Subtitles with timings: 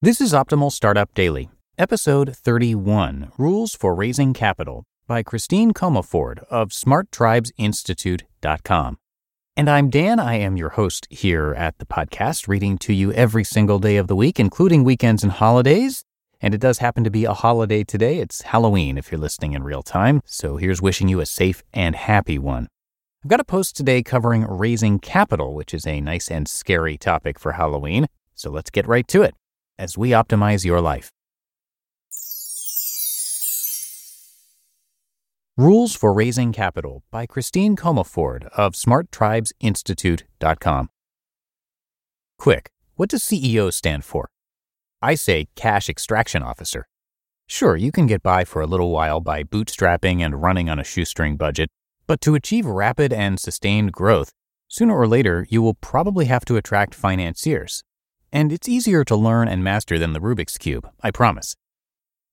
[0.00, 6.68] This is Optimal Startup Daily, episode 31, Rules for Raising Capital by Christine Comaford of
[6.68, 8.98] smarttribesinstitute.com.
[9.56, 10.20] And I'm Dan.
[10.20, 14.06] I am your host here at the podcast, reading to you every single day of
[14.06, 16.04] the week, including weekends and holidays.
[16.40, 18.20] And it does happen to be a holiday today.
[18.20, 20.22] It's Halloween if you're listening in real time.
[20.24, 22.68] So here's wishing you a safe and happy one.
[23.24, 27.36] I've got a post today covering raising capital, which is a nice and scary topic
[27.36, 28.06] for Halloween.
[28.36, 29.34] So let's get right to it
[29.78, 31.12] as we optimize your life.
[35.56, 40.90] Rules for Raising Capital by Christine Comaford of smarttribesinstitute.com.
[42.38, 44.28] Quick, what does CEO stand for?
[45.02, 46.86] I say Cash Extraction Officer.
[47.48, 50.84] Sure, you can get by for a little while by bootstrapping and running on a
[50.84, 51.70] shoestring budget,
[52.06, 54.30] but to achieve rapid and sustained growth,
[54.68, 57.82] sooner or later you will probably have to attract financiers.
[58.32, 61.56] And it's easier to learn and master than the Rubik's Cube, I promise.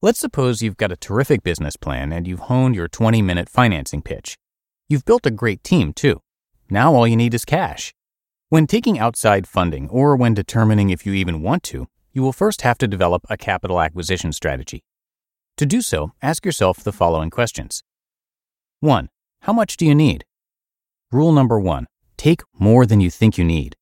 [0.01, 4.01] Let's suppose you've got a terrific business plan and you've honed your 20 minute financing
[4.01, 4.35] pitch.
[4.89, 6.19] You've built a great team, too.
[6.69, 7.93] Now all you need is cash.
[8.49, 12.61] When taking outside funding or when determining if you even want to, you will first
[12.61, 14.83] have to develop a capital acquisition strategy.
[15.57, 17.81] To do so, ask yourself the following questions
[18.81, 19.09] 1.
[19.41, 20.25] How much do you need?
[21.11, 23.75] Rule number 1 Take more than you think you need.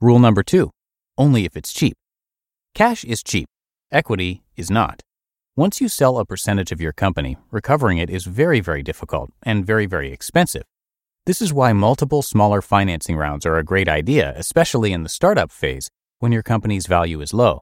[0.00, 0.70] Rule number 2
[1.16, 1.94] Only if it's cheap.
[2.74, 3.46] Cash is cheap,
[3.92, 5.00] equity is not.
[5.56, 9.64] Once you sell a percentage of your company, recovering it is very, very difficult and
[9.64, 10.64] very, very expensive.
[11.26, 15.52] This is why multiple smaller financing rounds are a great idea, especially in the startup
[15.52, 15.88] phase
[16.18, 17.60] when your company's value is low.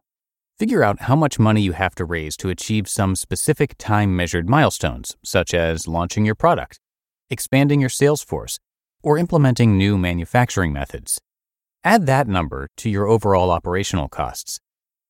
[0.59, 4.49] Figure out how much money you have to raise to achieve some specific time measured
[4.49, 6.78] milestones, such as launching your product,
[7.28, 8.59] expanding your sales force,
[9.03, 11.21] or implementing new manufacturing methods.
[11.84, 14.60] Add that number to your overall operational costs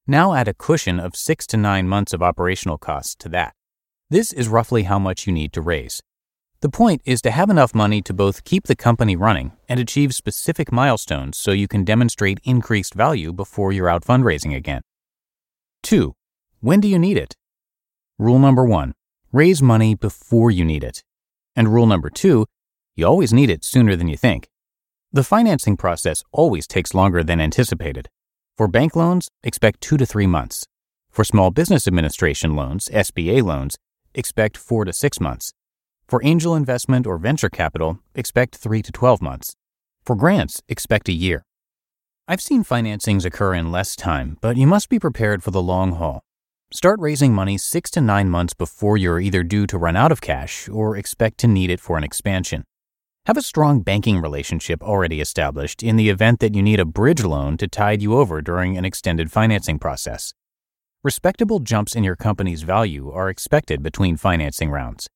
[0.07, 3.55] now add a cushion of six to nine months of operational costs to that.
[4.11, 6.03] This is roughly how much you need to raise.
[6.61, 10.15] The point is to have enough money to both keep the company running and achieve
[10.15, 14.83] specific milestones so you can demonstrate increased value before you're out fundraising again.
[15.83, 16.15] 2.
[16.61, 17.35] When do you need it?
[18.19, 18.93] Rule number 1
[19.33, 21.03] Raise money before you need it.
[21.57, 22.47] And rule number 2
[22.97, 24.49] You always need it sooner than you think.
[25.15, 28.09] The financing process always takes longer than anticipated.
[28.57, 30.65] For bank loans, expect two to three months.
[31.11, 33.77] For Small Business Administration loans, SBA loans,
[34.15, 35.53] expect four to six months.
[36.09, 39.55] For angel investment or venture capital, expect three to 12 months.
[40.03, 41.45] For grants, expect a year.
[42.27, 45.93] I've seen financings occur in less time, but you must be prepared for the long
[45.93, 46.23] haul.
[46.73, 50.23] Start raising money six to nine months before you're either due to run out of
[50.23, 52.65] cash or expect to need it for an expansion.
[53.27, 57.23] Have a strong banking relationship already established in the event that you need a bridge
[57.23, 60.35] loan to tide you over during an extended financing process.
[61.05, 65.09] Respectable jumps in your company's value are expected between financing rounds.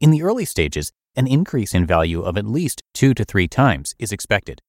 [0.00, 3.94] In the early stages, an increase in value of at least two to three times
[3.98, 4.62] is expected.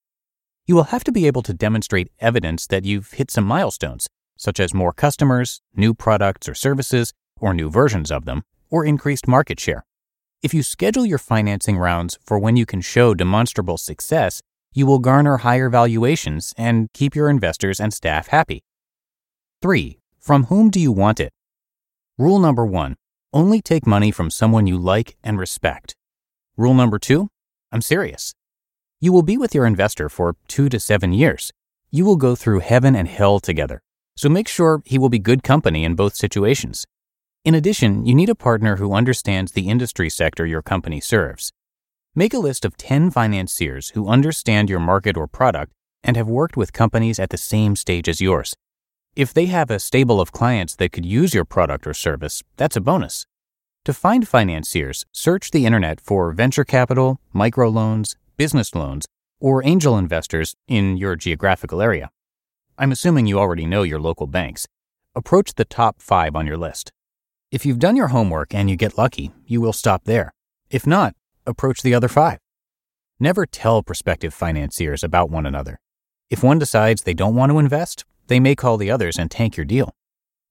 [0.65, 4.59] You will have to be able to demonstrate evidence that you've hit some milestones, such
[4.59, 9.57] as more customers, new products or services, or new versions of them, or increased market
[9.57, 9.85] share.
[10.43, 14.99] If you schedule your financing rounds for when you can show demonstrable success, you will
[14.99, 18.63] garner higher valuations and keep your investors and staff happy.
[19.63, 19.97] 3.
[20.19, 21.31] From whom do you want it?
[22.19, 22.95] Rule number 1
[23.33, 25.95] Only take money from someone you like and respect.
[26.55, 27.29] Rule number 2
[27.71, 28.33] I'm serious.
[29.01, 31.51] You will be with your investor for two to seven years.
[31.91, 33.81] You will go through heaven and hell together,
[34.15, 36.85] so make sure he will be good company in both situations.
[37.47, 41.53] In addition, you need a partner who understands the industry sector your company serves.
[42.13, 45.71] Make a list of 10 financiers who understand your market or product
[46.03, 48.53] and have worked with companies at the same stage as yours.
[49.15, 52.75] If they have a stable of clients that could use your product or service, that's
[52.75, 53.25] a bonus.
[53.85, 59.05] To find financiers, search the internet for venture capital, microloans, business loans,
[59.39, 62.09] or angel investors in your geographical area.
[62.77, 64.67] I'm assuming you already know your local banks.
[65.15, 66.91] Approach the top five on your list.
[67.49, 70.33] If you've done your homework and you get lucky, you will stop there.
[70.69, 71.15] If not,
[71.45, 72.39] approach the other five.
[73.21, 75.79] Never tell prospective financiers about one another.
[76.29, 79.55] If one decides they don't want to invest, they may call the others and tank
[79.55, 79.95] your deal.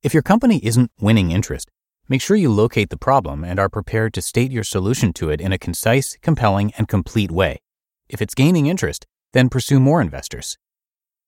[0.02, 1.70] If your company isn't winning interest,
[2.08, 5.38] make sure you locate the problem and are prepared to state your solution to it
[5.38, 7.60] in a concise, compelling, and complete way.
[8.08, 10.56] If it's gaining interest, then pursue more investors.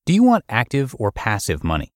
[0.06, 1.92] Do you want active or passive money?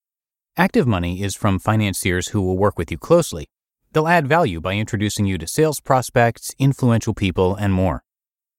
[0.58, 3.48] Active money is from financiers who will work with you closely.
[3.92, 8.04] They'll add value by introducing you to sales prospects, influential people, and more.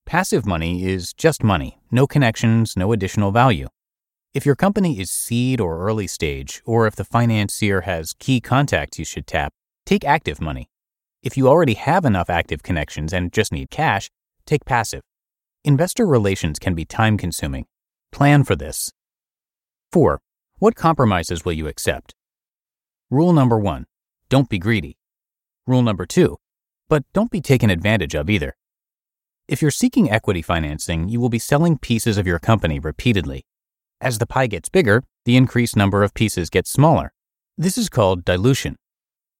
[0.06, 3.68] Passive money is just money, no connections, no additional value.
[4.32, 8.98] If your company is seed or early stage, or if the financier has key contacts
[8.98, 9.52] you should tap,
[9.84, 10.68] take active money.
[11.22, 14.10] If you already have enough active connections and just need cash,
[14.46, 15.02] take passive.
[15.64, 17.66] Investor relations can be time consuming.
[18.12, 18.92] Plan for this.
[19.90, 20.20] 4.
[20.58, 22.14] What compromises will you accept?
[23.10, 23.86] Rule number one
[24.28, 24.96] don't be greedy.
[25.66, 26.36] Rule number two,
[26.88, 28.54] but don't be taken advantage of either.
[29.48, 33.46] If you're seeking equity financing, you will be selling pieces of your company repeatedly.
[34.00, 37.14] As the pie gets bigger, the increased number of pieces gets smaller.
[37.56, 38.76] This is called dilution.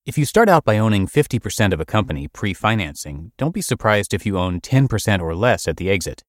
[0.07, 4.15] If you start out by owning 50% of a company pre financing, don't be surprised
[4.15, 6.23] if you own 10% or less at the exit.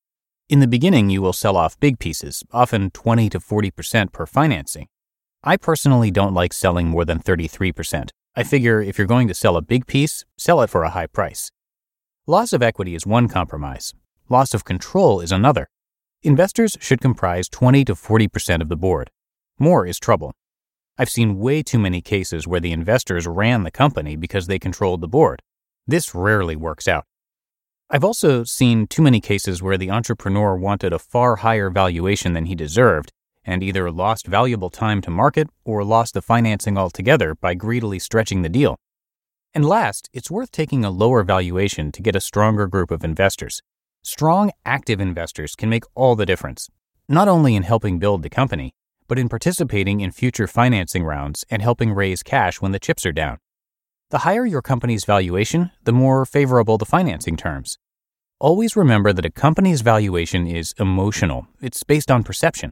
[0.49, 4.87] In the beginning, you will sell off big pieces, often 20 to 40% per financing.
[5.43, 8.09] I personally don't like selling more than 33%.
[8.37, 11.07] I figure if you're going to sell a big piece, sell it for a high
[11.07, 11.51] price.
[12.27, 13.93] Loss of equity is one compromise.
[14.27, 15.69] Loss of control is another.
[16.21, 19.09] Investors should comprise 20 to 40% of the board.
[19.57, 20.33] More is trouble.
[20.97, 24.99] I've seen way too many cases where the investors ran the company because they controlled
[24.99, 25.41] the board.
[25.87, 27.05] This rarely works out.
[27.89, 32.47] I've also seen too many cases where the entrepreneur wanted a far higher valuation than
[32.47, 33.13] he deserved
[33.45, 38.41] and either lost valuable time to market or lost the financing altogether by greedily stretching
[38.41, 38.77] the deal.
[39.53, 43.61] And last, it's worth taking a lower valuation to get a stronger group of investors.
[44.03, 46.69] Strong, active investors can make all the difference,
[47.07, 48.73] not only in helping build the company,
[49.07, 53.11] but in participating in future financing rounds and helping raise cash when the chips are
[53.11, 53.37] down.
[54.09, 57.77] The higher your company's valuation, the more favorable the financing terms.
[58.39, 62.71] Always remember that a company's valuation is emotional, it's based on perception.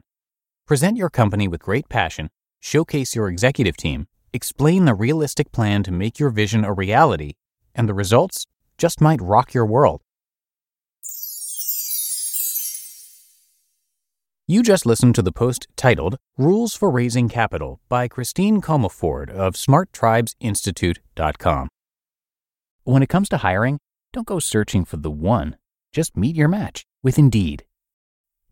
[0.66, 5.92] Present your company with great passion, showcase your executive team, explain the realistic plan to
[5.92, 7.34] make your vision a reality,
[7.74, 8.46] and the results
[8.78, 10.00] just might rock your world.
[14.46, 19.56] You just listened to the post titled Rules for Raising Capital by Christine Comaford of
[19.56, 21.68] SmartTribesInstitute.com.
[22.84, 23.78] When it comes to hiring,
[24.14, 25.58] don't go searching for the one.
[25.92, 27.64] Just meet your match with Indeed.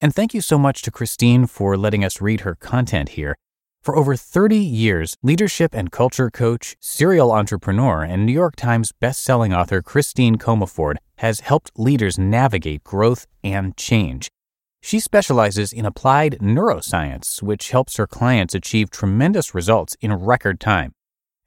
[0.00, 3.34] And thank you so much to Christine for letting us read her content here.
[3.82, 9.56] For over 30 years, leadership and culture coach, serial entrepreneur, and New York Times bestselling
[9.56, 14.28] author Christine Comaford has helped leaders navigate growth and change.
[14.82, 20.92] She specializes in applied neuroscience, which helps her clients achieve tremendous results in record time.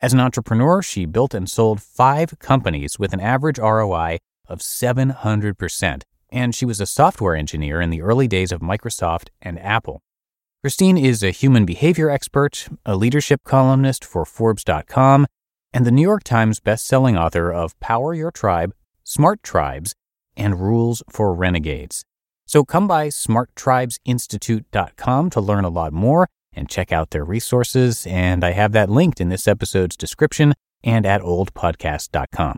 [0.01, 6.01] As an entrepreneur, she built and sold five companies with an average ROI of 700%,
[6.31, 10.01] and she was a software engineer in the early days of Microsoft and Apple.
[10.62, 15.25] Christine is a human behavior expert, a leadership columnist for Forbes.com,
[15.74, 19.93] and the New York Times bestselling author of Power Your Tribe, Smart Tribes,
[20.36, 22.03] and Rules for Renegades.
[22.45, 28.07] So come by smarttribesinstitute.com to learn a lot more and check out their resources.
[28.07, 32.57] And I have that linked in this episode's description and at oldpodcast.com.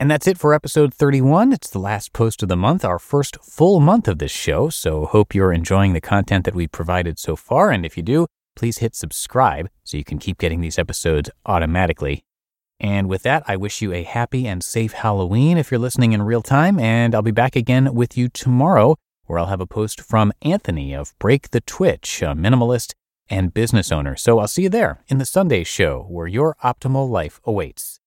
[0.00, 1.52] And that's it for episode 31.
[1.52, 4.70] It's the last post of the month, our first full month of this show.
[4.70, 7.70] So hope you're enjoying the content that we've provided so far.
[7.70, 8.26] And if you do,
[8.56, 12.24] please hit subscribe so you can keep getting these episodes automatically.
[12.80, 16.22] And with that, I wish you a happy and safe Halloween if you're listening in
[16.22, 16.78] real time.
[16.78, 20.94] And I'll be back again with you tomorrow, where I'll have a post from Anthony
[20.94, 22.94] of Break the Twitch, a minimalist
[23.28, 24.16] and business owner.
[24.16, 27.99] So I'll see you there in the Sunday show where your optimal life awaits.